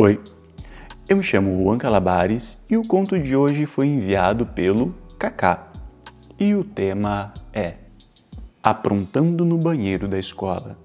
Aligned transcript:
Oi, 0.00 0.20
eu 1.08 1.16
me 1.16 1.24
chamo 1.24 1.60
Juan 1.64 1.76
Calabares 1.76 2.56
e 2.70 2.76
o 2.76 2.86
conto 2.86 3.18
de 3.18 3.34
hoje 3.34 3.66
foi 3.66 3.88
enviado 3.88 4.46
pelo 4.46 4.94
Kaká. 5.18 5.72
E 6.38 6.54
o 6.54 6.62
tema 6.62 7.34
é 7.52 7.74
Aprontando 8.62 9.44
no 9.44 9.58
banheiro 9.58 10.06
da 10.06 10.16
escola. 10.16 10.78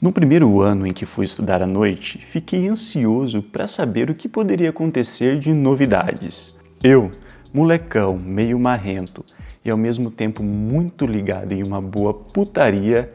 No 0.00 0.10
primeiro 0.10 0.62
ano 0.62 0.86
em 0.86 0.94
que 0.94 1.04
fui 1.04 1.26
estudar 1.26 1.60
à 1.60 1.66
noite, 1.66 2.16
fiquei 2.16 2.66
ansioso 2.66 3.42
para 3.42 3.66
saber 3.66 4.10
o 4.10 4.14
que 4.14 4.26
poderia 4.26 4.70
acontecer 4.70 5.38
de 5.38 5.52
novidades. 5.52 6.58
Eu, 6.82 7.10
molecão, 7.52 8.16
meio 8.16 8.58
marrento, 8.58 9.24
e 9.64 9.70
ao 9.70 9.76
mesmo 9.76 10.10
tempo 10.10 10.42
muito 10.42 11.06
ligado 11.06 11.52
em 11.52 11.62
uma 11.62 11.80
boa 11.80 12.14
putaria, 12.14 13.12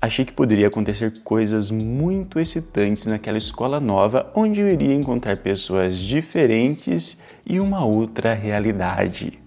achei 0.00 0.24
que 0.24 0.32
poderia 0.32 0.68
acontecer 0.68 1.12
coisas 1.22 1.70
muito 1.70 2.38
excitantes 2.38 3.06
naquela 3.06 3.38
escola 3.38 3.80
nova 3.80 4.30
onde 4.34 4.60
eu 4.60 4.68
iria 4.68 4.94
encontrar 4.94 5.36
pessoas 5.38 5.98
diferentes 5.98 7.18
e 7.44 7.58
uma 7.58 7.84
outra 7.84 8.34
realidade. 8.34 9.40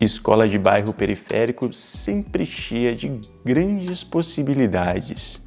Escola 0.00 0.48
de 0.48 0.58
bairro 0.58 0.92
periférico 0.92 1.72
sempre 1.72 2.46
cheia 2.46 2.94
de 2.94 3.20
grandes 3.44 4.02
possibilidades. 4.02 5.42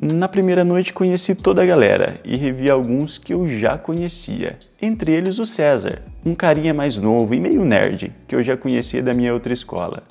Na 0.00 0.26
primeira 0.26 0.64
noite 0.64 0.92
conheci 0.92 1.36
toda 1.36 1.62
a 1.62 1.66
galera 1.66 2.20
e 2.24 2.36
revi 2.36 2.68
alguns 2.68 3.16
que 3.16 3.32
eu 3.32 3.46
já 3.46 3.78
conhecia, 3.78 4.58
entre 4.82 5.12
eles 5.12 5.38
o 5.38 5.46
César, 5.46 6.02
um 6.26 6.34
carinha 6.34 6.74
mais 6.74 6.96
novo 6.96 7.32
e 7.32 7.40
meio 7.40 7.64
nerd 7.64 8.12
que 8.26 8.34
eu 8.34 8.42
já 8.42 8.56
conhecia 8.56 9.00
da 9.00 9.14
minha 9.14 9.32
outra 9.32 9.52
escola. 9.52 10.02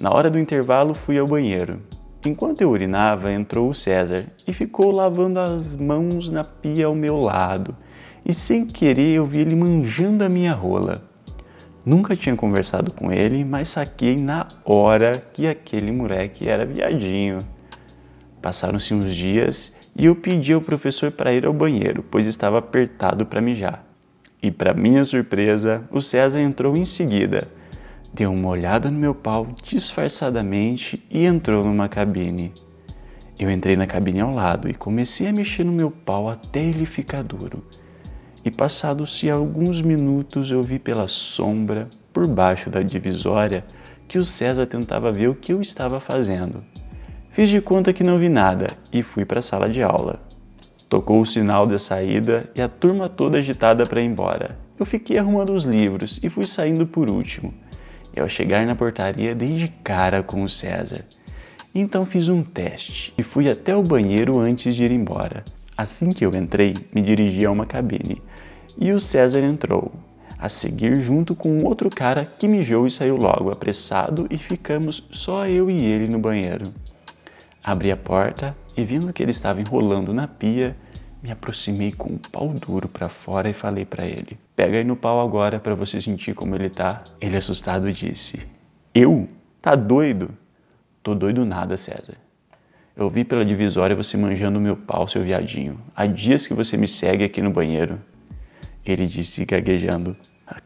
Na 0.00 0.12
hora 0.12 0.30
do 0.30 0.38
intervalo 0.38 0.94
fui 0.94 1.18
ao 1.18 1.26
banheiro. 1.26 1.80
Enquanto 2.24 2.60
eu 2.60 2.70
urinava, 2.70 3.32
entrou 3.32 3.68
o 3.68 3.74
César 3.74 4.24
e 4.46 4.52
ficou 4.52 4.92
lavando 4.92 5.40
as 5.40 5.74
mãos 5.74 6.30
na 6.30 6.44
pia 6.44 6.86
ao 6.86 6.94
meu 6.94 7.16
lado, 7.16 7.76
e 8.24 8.32
sem 8.32 8.64
querer 8.64 9.14
eu 9.14 9.26
vi 9.26 9.40
ele 9.40 9.56
manjando 9.56 10.22
a 10.22 10.28
minha 10.28 10.52
rola. 10.52 11.02
Nunca 11.84 12.14
tinha 12.14 12.36
conversado 12.36 12.92
com 12.92 13.10
ele, 13.10 13.44
mas 13.44 13.70
saquei 13.70 14.16
na 14.16 14.46
hora 14.64 15.12
que 15.32 15.48
aquele 15.48 15.90
moleque 15.90 16.48
era 16.48 16.64
viadinho. 16.64 17.38
Passaram-se 18.48 18.94
uns 18.94 19.14
dias 19.14 19.74
e 19.94 20.06
eu 20.06 20.16
pedi 20.16 20.54
ao 20.54 20.60
professor 20.62 21.10
para 21.10 21.34
ir 21.34 21.44
ao 21.44 21.52
banheiro, 21.52 22.02
pois 22.02 22.24
estava 22.24 22.56
apertado 22.56 23.26
para 23.26 23.42
mijar. 23.42 23.84
E, 24.42 24.50
para 24.50 24.72
minha 24.72 25.04
surpresa, 25.04 25.84
o 25.90 26.00
César 26.00 26.40
entrou 26.40 26.74
em 26.74 26.86
seguida. 26.86 27.46
Deu 28.14 28.32
uma 28.32 28.48
olhada 28.48 28.90
no 28.90 28.98
meu 28.98 29.14
pau 29.14 29.48
disfarçadamente 29.62 31.04
e 31.10 31.26
entrou 31.26 31.62
numa 31.62 31.90
cabine. 31.90 32.54
Eu 33.38 33.50
entrei 33.50 33.76
na 33.76 33.86
cabine 33.86 34.22
ao 34.22 34.32
lado 34.32 34.66
e 34.70 34.72
comecei 34.72 35.28
a 35.28 35.32
mexer 35.32 35.64
no 35.64 35.72
meu 35.72 35.90
pau 35.90 36.30
até 36.30 36.64
ele 36.64 36.86
ficar 36.86 37.22
duro. 37.22 37.62
E 38.42 38.50
passados-se 38.50 39.28
alguns 39.28 39.82
minutos 39.82 40.50
eu 40.50 40.62
vi 40.62 40.78
pela 40.78 41.06
sombra, 41.06 41.86
por 42.14 42.26
baixo 42.26 42.70
da 42.70 42.80
divisória, 42.80 43.62
que 44.08 44.18
o 44.18 44.24
César 44.24 44.64
tentava 44.64 45.12
ver 45.12 45.28
o 45.28 45.34
que 45.34 45.52
eu 45.52 45.60
estava 45.60 46.00
fazendo. 46.00 46.64
Fiz 47.38 47.50
de 47.50 47.60
conta 47.60 47.92
que 47.92 48.02
não 48.02 48.18
vi 48.18 48.28
nada 48.28 48.66
e 48.92 49.00
fui 49.00 49.24
para 49.24 49.38
a 49.38 49.42
sala 49.42 49.68
de 49.68 49.80
aula. 49.80 50.18
Tocou 50.88 51.20
o 51.20 51.24
sinal 51.24 51.68
da 51.68 51.78
saída 51.78 52.50
e 52.52 52.60
a 52.60 52.68
turma 52.68 53.08
toda 53.08 53.38
agitada 53.38 53.86
para 53.86 54.00
ir 54.00 54.06
embora. 54.06 54.58
Eu 54.76 54.84
fiquei 54.84 55.16
arrumando 55.16 55.50
os 55.50 55.62
livros 55.62 56.18
e 56.20 56.28
fui 56.28 56.48
saindo 56.48 56.84
por 56.84 57.08
último. 57.08 57.54
E 58.12 58.18
ao 58.18 58.28
chegar 58.28 58.66
na 58.66 58.74
portaria, 58.74 59.36
dei 59.36 59.54
de 59.54 59.68
cara 59.84 60.20
com 60.20 60.42
o 60.42 60.48
César. 60.48 61.04
Então 61.72 62.04
fiz 62.04 62.28
um 62.28 62.42
teste 62.42 63.14
e 63.16 63.22
fui 63.22 63.48
até 63.48 63.76
o 63.76 63.84
banheiro 63.84 64.40
antes 64.40 64.74
de 64.74 64.82
ir 64.82 64.90
embora. 64.90 65.44
Assim 65.76 66.10
que 66.10 66.26
eu 66.26 66.34
entrei, 66.34 66.74
me 66.92 67.00
dirigi 67.00 67.46
a 67.46 67.52
uma 67.52 67.66
cabine 67.66 68.20
e 68.76 68.90
o 68.90 68.98
César 68.98 69.44
entrou, 69.44 69.92
a 70.36 70.48
seguir 70.48 71.00
junto 71.00 71.36
com 71.36 71.64
outro 71.64 71.88
cara 71.88 72.24
que 72.24 72.48
mijou 72.48 72.84
e 72.84 72.90
saiu 72.90 73.16
logo 73.16 73.52
apressado 73.52 74.26
e 74.28 74.36
ficamos 74.36 75.06
só 75.12 75.46
eu 75.46 75.70
e 75.70 75.84
ele 75.84 76.08
no 76.08 76.18
banheiro. 76.18 76.64
Abri 77.62 77.90
a 77.90 77.96
porta 77.96 78.56
e, 78.76 78.84
vendo 78.84 79.12
que 79.12 79.22
ele 79.22 79.30
estava 79.30 79.60
enrolando 79.60 80.14
na 80.14 80.26
pia, 80.26 80.76
me 81.22 81.30
aproximei 81.30 81.92
com 81.92 82.14
o 82.14 82.18
pau 82.18 82.52
duro 82.54 82.88
para 82.88 83.08
fora 83.08 83.50
e 83.50 83.52
falei 83.52 83.84
para 83.84 84.06
ele: 84.06 84.38
Pega 84.54 84.78
aí 84.78 84.84
no 84.84 84.96
pau 84.96 85.20
agora 85.20 85.58
para 85.58 85.74
você 85.74 86.00
sentir 86.00 86.34
como 86.34 86.54
ele 86.54 86.70
tá. 86.70 87.02
Ele, 87.20 87.36
assustado, 87.36 87.92
disse: 87.92 88.40
Eu? 88.94 89.28
Tá 89.60 89.74
doido? 89.74 90.30
Tô 91.02 91.14
doido 91.14 91.44
nada, 91.44 91.76
César. 91.76 92.14
Eu 92.96 93.08
vi 93.08 93.24
pela 93.24 93.44
divisória 93.44 93.94
você 93.94 94.16
manjando 94.16 94.60
meu 94.60 94.76
pau, 94.76 95.06
seu 95.06 95.22
viadinho. 95.22 95.80
Há 95.94 96.06
dias 96.06 96.46
que 96.46 96.54
você 96.54 96.76
me 96.76 96.88
segue 96.88 97.24
aqui 97.24 97.40
no 97.40 97.50
banheiro. 97.50 98.00
Ele 98.84 99.06
disse, 99.06 99.44
gaguejando: 99.44 100.16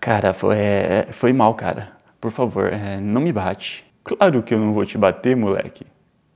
Cara, 0.00 0.32
foi, 0.32 0.56
é, 0.56 1.08
foi 1.10 1.32
mal, 1.32 1.54
cara. 1.54 1.92
Por 2.20 2.30
favor, 2.30 2.72
é, 2.72 3.00
não 3.00 3.20
me 3.20 3.32
bate. 3.32 3.84
Claro 4.04 4.42
que 4.42 4.54
eu 4.54 4.58
não 4.58 4.72
vou 4.72 4.86
te 4.86 4.96
bater, 4.96 5.36
moleque. 5.36 5.84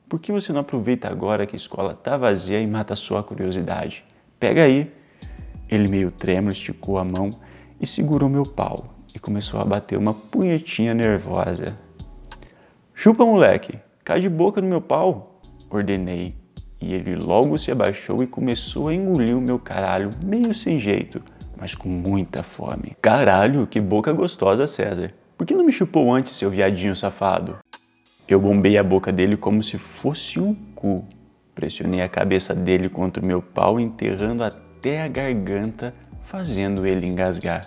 Por 0.08 0.20
que 0.20 0.30
você 0.30 0.52
não 0.52 0.60
aproveita 0.60 1.08
agora 1.08 1.46
que 1.46 1.56
a 1.56 1.58
escola 1.58 1.92
está 1.92 2.16
vazia 2.16 2.60
e 2.60 2.66
mata 2.66 2.94
sua 2.94 3.24
curiosidade? 3.24 4.04
Pega 4.38 4.62
aí. 4.62 4.88
Ele 5.68 5.88
meio 5.88 6.12
trêmulo 6.12 6.52
esticou 6.52 6.98
a 6.98 7.04
mão 7.04 7.30
e 7.80 7.86
segurou 7.88 8.28
meu 8.28 8.44
pau 8.44 8.94
e 9.12 9.18
começou 9.18 9.60
a 9.60 9.64
bater 9.64 9.98
uma 9.98 10.14
punhetinha 10.14 10.94
nervosa. 10.94 11.76
Chupa, 12.94 13.26
moleque! 13.26 13.80
Cai 14.04 14.20
de 14.20 14.28
boca 14.28 14.60
no 14.60 14.68
meu 14.68 14.80
pau! 14.80 15.40
Ordenei. 15.68 16.36
E 16.80 16.94
ele 16.94 17.16
logo 17.16 17.58
se 17.58 17.72
abaixou 17.72 18.22
e 18.22 18.28
começou 18.28 18.86
a 18.86 18.94
engolir 18.94 19.36
o 19.36 19.40
meu 19.40 19.58
caralho, 19.58 20.10
meio 20.24 20.54
sem 20.54 20.78
jeito, 20.78 21.20
mas 21.56 21.74
com 21.74 21.88
muita 21.88 22.44
fome. 22.44 22.96
Caralho, 23.02 23.66
que 23.66 23.80
boca 23.80 24.12
gostosa, 24.12 24.68
César! 24.68 25.12
Por 25.36 25.44
que 25.44 25.54
não 25.54 25.64
me 25.64 25.72
chupou 25.72 26.14
antes, 26.14 26.32
seu 26.32 26.48
viadinho 26.48 26.94
safado? 26.94 27.58
Eu 28.28 28.40
bombei 28.40 28.76
a 28.76 28.82
boca 28.82 29.12
dele 29.12 29.36
como 29.36 29.62
se 29.62 29.78
fosse 29.78 30.40
um 30.40 30.52
cu. 30.74 31.06
Pressionei 31.54 32.02
a 32.02 32.08
cabeça 32.08 32.52
dele 32.52 32.88
contra 32.88 33.22
o 33.22 33.26
meu 33.26 33.40
pau, 33.40 33.78
enterrando 33.78 34.42
até 34.42 35.02
a 35.02 35.06
garganta, 35.06 35.94
fazendo 36.24 36.84
ele 36.84 37.06
engasgar. 37.06 37.64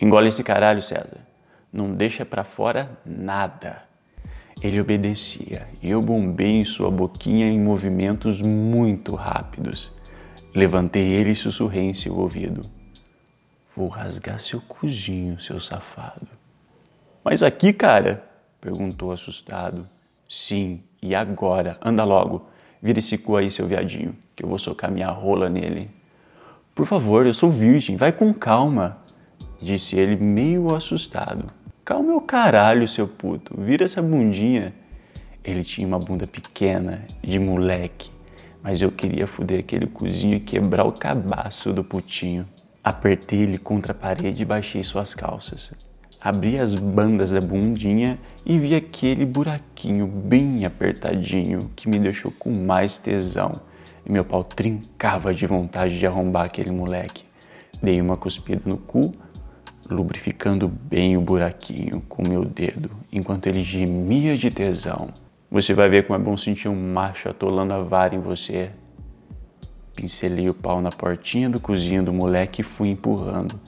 Engole 0.00 0.28
esse 0.28 0.44
caralho, 0.44 0.80
César. 0.80 1.26
Não 1.72 1.92
deixa 1.92 2.24
para 2.24 2.44
fora 2.44 2.96
nada. 3.04 3.82
Ele 4.62 4.80
obedecia 4.80 5.66
e 5.82 5.90
eu 5.90 6.00
bombei 6.00 6.52
em 6.52 6.64
sua 6.64 6.90
boquinha 6.90 7.48
em 7.48 7.60
movimentos 7.60 8.40
muito 8.40 9.16
rápidos. 9.16 9.92
Levantei 10.54 11.02
ele 11.02 11.32
e 11.32 11.36
sussurrei 11.36 11.82
em 11.82 11.92
seu 11.92 12.16
ouvido: 12.16 12.62
Vou 13.74 13.88
rasgar 13.88 14.38
seu 14.38 14.60
cozinho, 14.60 15.40
seu 15.40 15.58
safado. 15.58 16.28
Mas 17.24 17.42
aqui, 17.42 17.72
cara? 17.72 18.24
perguntou 18.60 19.12
assustado. 19.12 19.95
Sim, 20.28 20.80
e 21.00 21.14
agora? 21.14 21.78
Anda 21.82 22.04
logo. 22.04 22.48
Vira 22.82 22.98
esse 22.98 23.16
cu 23.16 23.36
aí, 23.36 23.50
seu 23.50 23.66
viadinho, 23.66 24.16
que 24.34 24.44
eu 24.44 24.48
vou 24.48 24.58
socar 24.58 24.90
minha 24.90 25.08
rola 25.08 25.48
nele. 25.48 25.90
Por 26.74 26.86
favor, 26.86 27.26
eu 27.26 27.32
sou 27.32 27.50
virgem, 27.50 27.96
vai 27.96 28.12
com 28.12 28.34
calma, 28.34 28.98
disse 29.62 29.96
ele 29.96 30.16
meio 30.16 30.74
assustado. 30.74 31.46
Calma 31.84 32.14
o 32.14 32.20
caralho, 32.20 32.86
seu 32.86 33.08
puto, 33.08 33.58
vira 33.58 33.84
essa 33.84 34.02
bundinha. 34.02 34.74
Ele 35.42 35.62
tinha 35.62 35.86
uma 35.86 35.98
bunda 35.98 36.26
pequena, 36.26 37.04
de 37.22 37.38
moleque, 37.38 38.10
mas 38.62 38.82
eu 38.82 38.90
queria 38.90 39.26
foder 39.26 39.60
aquele 39.60 39.86
cozinho 39.86 40.34
e 40.34 40.40
quebrar 40.40 40.84
o 40.84 40.92
cabaço 40.92 41.72
do 41.72 41.84
putinho. 41.84 42.44
Apertei 42.82 43.40
ele 43.40 43.58
contra 43.58 43.92
a 43.92 43.94
parede 43.94 44.42
e 44.42 44.44
baixei 44.44 44.82
suas 44.82 45.14
calças. 45.14 45.72
Abri 46.20 46.58
as 46.58 46.74
bandas 46.74 47.30
da 47.30 47.40
bundinha 47.40 48.18
e 48.44 48.58
vi 48.58 48.74
aquele 48.74 49.24
buraquinho 49.24 50.06
bem 50.06 50.64
apertadinho 50.64 51.70
que 51.76 51.88
me 51.88 51.98
deixou 51.98 52.32
com 52.38 52.50
mais 52.50 52.98
tesão. 52.98 53.52
E 54.04 54.10
meu 54.10 54.24
pau 54.24 54.42
trincava 54.42 55.34
de 55.34 55.46
vontade 55.46 55.98
de 55.98 56.06
arrombar 56.06 56.46
aquele 56.46 56.70
moleque. 56.70 57.24
Dei 57.82 58.00
uma 58.00 58.16
cuspida 58.16 58.62
no 58.64 58.78
cu, 58.78 59.12
lubrificando 59.88 60.68
bem 60.68 61.16
o 61.16 61.20
buraquinho 61.20 62.00
com 62.08 62.26
meu 62.26 62.44
dedo, 62.44 62.90
enquanto 63.12 63.46
ele 63.46 63.62
gemia 63.62 64.36
de 64.36 64.50
tesão. 64.50 65.08
Você 65.50 65.74
vai 65.74 65.88
ver 65.88 66.06
como 66.06 66.18
é 66.18 66.22
bom 66.22 66.36
sentir 66.36 66.68
um 66.68 66.92
macho 66.92 67.28
atolando 67.28 67.74
a 67.74 67.82
vara 67.82 68.14
em 68.14 68.20
você. 68.20 68.70
Pincelei 69.94 70.48
o 70.48 70.54
pau 70.54 70.80
na 70.80 70.90
portinha 70.90 71.48
do 71.48 71.60
cozinho 71.60 72.02
do 72.02 72.12
moleque 72.12 72.62
e 72.62 72.64
fui 72.64 72.88
empurrando 72.88 73.60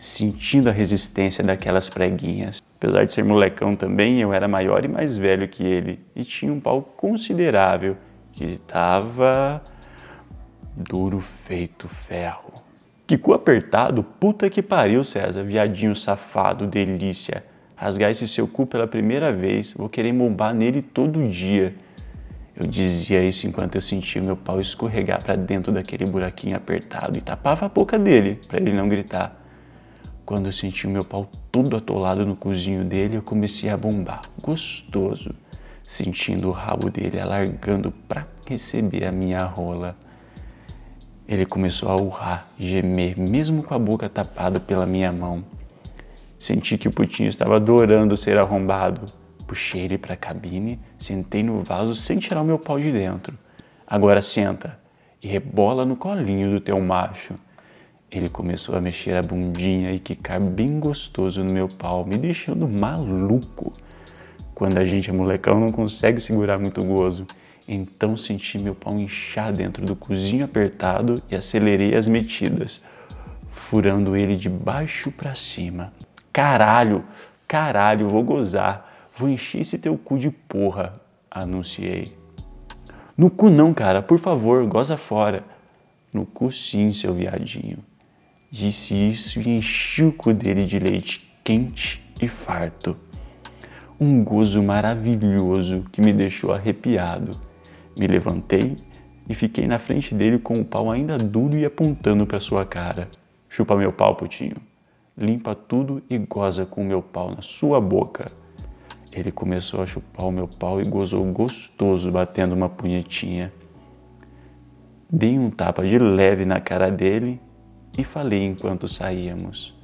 sentindo 0.00 0.70
a 0.70 0.72
resistência 0.72 1.44
daquelas 1.44 1.88
preguinhas. 1.88 2.62
Apesar 2.78 3.04
de 3.04 3.12
ser 3.12 3.22
molecão 3.22 3.76
também, 3.76 4.20
eu 4.20 4.32
era 4.32 4.48
maior 4.48 4.82
e 4.82 4.88
mais 4.88 5.18
velho 5.18 5.46
que 5.46 5.62
ele 5.62 6.00
e 6.16 6.24
tinha 6.24 6.50
um 6.50 6.58
pau 6.58 6.80
considerável 6.80 7.96
que 8.32 8.44
estava 8.44 9.62
duro 10.74 11.20
feito 11.20 11.86
ferro. 11.86 12.54
Cu 13.22 13.34
apertado, 13.34 14.02
puta 14.02 14.48
que 14.48 14.62
pariu, 14.62 15.04
César, 15.04 15.42
viadinho 15.42 15.94
safado, 15.94 16.66
delícia. 16.66 17.44
rasgar 17.74 18.10
esse 18.10 18.28
seu 18.28 18.46
cu 18.46 18.66
pela 18.66 18.86
primeira 18.86 19.32
vez, 19.32 19.74
vou 19.74 19.88
querer 19.88 20.12
bombar 20.12 20.54
nele 20.54 20.80
todo 20.80 21.28
dia. 21.28 21.74
Eu 22.56 22.68
dizia 22.68 23.22
isso 23.24 23.46
enquanto 23.46 23.74
eu 23.74 23.82
sentia 23.82 24.22
meu 24.22 24.36
pau 24.36 24.60
escorregar 24.60 25.22
para 25.22 25.34
dentro 25.34 25.72
daquele 25.72 26.06
buraquinho 26.06 26.56
apertado 26.56 27.18
e 27.18 27.20
tapava 27.20 27.66
a 27.66 27.68
boca 27.68 27.98
dele 27.98 28.38
para 28.48 28.58
ele 28.60 28.72
não 28.72 28.88
gritar. 28.88 29.39
Quando 30.30 30.46
eu 30.46 30.52
senti 30.52 30.86
meu 30.86 31.04
pau 31.04 31.28
todo 31.50 31.76
atolado 31.76 32.24
no 32.24 32.36
cozinho 32.36 32.84
dele, 32.84 33.16
eu 33.16 33.20
comecei 33.20 33.68
a 33.68 33.76
bombar, 33.76 34.22
gostoso, 34.40 35.34
sentindo 35.82 36.46
o 36.46 36.52
rabo 36.52 36.88
dele 36.88 37.18
alargando 37.18 37.90
para 37.90 38.28
receber 38.46 39.04
a 39.04 39.10
minha 39.10 39.42
rola. 39.42 39.96
Ele 41.26 41.44
começou 41.44 41.88
a 41.88 42.00
urrar, 42.00 42.46
gemer, 42.56 43.18
mesmo 43.18 43.64
com 43.64 43.74
a 43.74 43.78
boca 43.80 44.08
tapada 44.08 44.60
pela 44.60 44.86
minha 44.86 45.10
mão. 45.10 45.44
Senti 46.38 46.78
que 46.78 46.86
o 46.86 46.92
putinho 46.92 47.28
estava 47.28 47.56
adorando 47.56 48.16
ser 48.16 48.38
arrombado. 48.38 49.06
Puxei 49.48 49.82
ele 49.82 49.98
para 49.98 50.14
a 50.14 50.16
cabine, 50.16 50.78
sentei 50.96 51.42
no 51.42 51.64
vaso 51.64 51.96
sem 51.96 52.20
tirar 52.20 52.42
o 52.42 52.44
meu 52.44 52.56
pau 52.60 52.78
de 52.78 52.92
dentro. 52.92 53.36
Agora 53.84 54.22
senta 54.22 54.78
e 55.20 55.26
rebola 55.26 55.84
no 55.84 55.96
colinho 55.96 56.52
do 56.52 56.60
teu 56.60 56.80
macho. 56.80 57.34
Ele 58.12 58.28
começou 58.28 58.74
a 58.74 58.80
mexer 58.80 59.14
a 59.14 59.22
bundinha 59.22 59.92
e 59.92 60.00
quicar 60.00 60.40
bem 60.40 60.80
gostoso 60.80 61.44
no 61.44 61.52
meu 61.52 61.68
pau, 61.68 62.04
me 62.04 62.16
deixando 62.16 62.66
maluco. 62.68 63.72
Quando 64.52 64.78
a 64.78 64.84
gente 64.84 65.08
é 65.08 65.12
molecão 65.12 65.60
não 65.60 65.70
consegue 65.70 66.20
segurar 66.20 66.58
muito 66.58 66.84
gozo. 66.84 67.24
Então 67.68 68.16
senti 68.16 68.58
meu 68.58 68.74
pau 68.74 68.98
inchar 68.98 69.52
dentro 69.52 69.84
do 69.84 69.94
cozinho 69.94 70.44
apertado 70.44 71.22
e 71.30 71.36
acelerei 71.36 71.94
as 71.94 72.08
metidas, 72.08 72.82
furando 73.52 74.16
ele 74.16 74.34
de 74.34 74.48
baixo 74.48 75.12
para 75.12 75.36
cima. 75.36 75.92
Caralho, 76.32 77.04
caralho, 77.46 78.08
vou 78.08 78.24
gozar. 78.24 79.08
Vou 79.16 79.28
encher 79.28 79.60
esse 79.60 79.78
teu 79.78 79.96
cu 79.96 80.18
de 80.18 80.30
porra, 80.30 81.00
anunciei. 81.30 82.08
No 83.16 83.30
cu 83.30 83.48
não, 83.48 83.72
cara, 83.72 84.02
por 84.02 84.18
favor, 84.18 84.66
goza 84.66 84.96
fora. 84.96 85.44
No 86.12 86.26
cu 86.26 86.50
sim, 86.50 86.92
seu 86.92 87.14
viadinho. 87.14 87.78
Disse 88.50 88.94
isso 88.94 89.40
e 89.40 89.48
enchi 89.48 90.02
o 90.02 90.12
cu 90.12 90.32
dele 90.32 90.64
de 90.64 90.78
leite 90.78 91.30
quente 91.44 92.02
e 92.20 92.28
farto. 92.28 92.96
Um 93.98 94.24
gozo 94.24 94.62
maravilhoso 94.62 95.84
que 95.92 96.00
me 96.00 96.12
deixou 96.12 96.52
arrepiado. 96.52 97.38
Me 97.98 98.06
levantei 98.06 98.76
e 99.28 99.34
fiquei 99.34 99.66
na 99.66 99.78
frente 99.78 100.14
dele 100.14 100.38
com 100.38 100.54
o 100.54 100.64
pau 100.64 100.90
ainda 100.90 101.16
duro 101.16 101.56
e 101.56 101.64
apontando 101.64 102.26
para 102.26 102.40
sua 102.40 102.66
cara. 102.66 103.08
Chupa 103.48 103.76
meu 103.76 103.92
pau, 103.92 104.16
putinho 104.16 104.56
limpa 105.20 105.54
tudo 105.54 106.02
e 106.08 106.16
goza 106.16 106.64
com 106.64 106.80
o 106.80 106.84
meu 106.84 107.02
pau 107.02 107.30
na 107.30 107.42
sua 107.42 107.80
boca. 107.80 108.32
Ele 109.12 109.30
começou 109.30 109.82
a 109.82 109.86
chupar 109.86 110.26
o 110.26 110.32
meu 110.32 110.48
pau 110.48 110.80
e 110.80 110.84
gozou 110.84 111.24
gostoso, 111.26 112.10
batendo 112.10 112.54
uma 112.54 112.68
punhetinha. 112.68 113.52
Dei 115.10 115.38
um 115.38 115.50
tapa 115.50 115.84
de 115.84 115.98
leve 115.98 116.44
na 116.44 116.60
cara 116.60 116.90
dele 116.90 117.40
e 118.00 118.04
falei 118.04 118.44
enquanto 118.44 118.88
saíamos: 118.88 119.74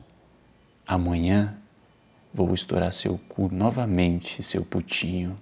Amanhã 0.86 1.56
vou 2.32 2.54
estourar 2.54 2.92
seu 2.92 3.18
cu 3.28 3.48
novamente, 3.52 4.42
seu 4.42 4.64
putinho. 4.64 5.36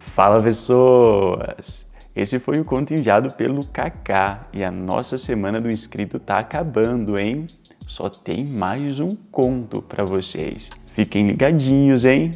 Fala 0.00 0.42
pessoas! 0.42 1.86
Esse 2.14 2.40
foi 2.40 2.58
o 2.58 2.64
conto 2.64 2.92
enviado 2.92 3.32
pelo 3.34 3.64
Kaká 3.64 4.48
e 4.52 4.64
a 4.64 4.72
nossa 4.72 5.16
semana 5.16 5.60
do 5.60 5.70
inscrito 5.70 6.18
tá 6.18 6.38
acabando, 6.38 7.16
hein? 7.16 7.46
Só 7.86 8.08
tem 8.08 8.44
mais 8.44 8.98
um 8.98 9.14
conto 9.30 9.80
para 9.80 10.04
vocês. 10.04 10.68
Fiquem 10.86 11.28
ligadinhos, 11.28 12.04
hein? 12.04 12.32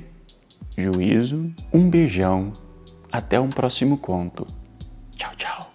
Juízo, 0.79 1.53
um 1.73 1.91
beijão, 1.91 2.53
até 3.11 3.41
um 3.41 3.49
próximo 3.49 3.99
conto. 3.99 4.47
Tchau, 5.17 5.33
tchau. 5.37 5.72